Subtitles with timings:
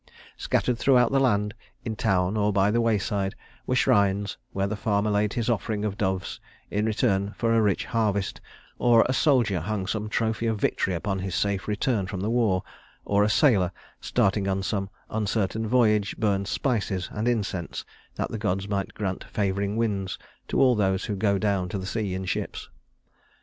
[0.35, 1.53] Scattered throughout the land,
[1.85, 3.35] in town or by the wayside,
[3.67, 6.39] were shrines where the farmer laid his offering of doves
[6.71, 8.41] in return for a rich harvest,
[8.79, 12.63] or a soldier hung some trophy of victory upon his safe return from the war
[13.05, 18.67] or a sailor, starting on some uncertain voyage, burned spices and incense that the gods
[18.67, 22.71] might grant favoring winds to all those who go down to the sea in ships.